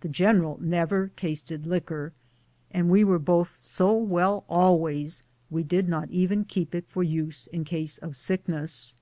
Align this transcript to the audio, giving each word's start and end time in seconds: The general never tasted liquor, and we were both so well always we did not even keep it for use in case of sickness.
The 0.00 0.08
general 0.08 0.56
never 0.62 1.08
tasted 1.14 1.66
liquor, 1.66 2.14
and 2.70 2.88
we 2.88 3.04
were 3.04 3.18
both 3.18 3.54
so 3.54 3.94
well 3.94 4.46
always 4.48 5.22
we 5.50 5.62
did 5.62 5.90
not 5.90 6.10
even 6.10 6.46
keep 6.46 6.74
it 6.74 6.88
for 6.88 7.02
use 7.02 7.48
in 7.48 7.64
case 7.64 7.98
of 7.98 8.16
sickness. 8.16 8.96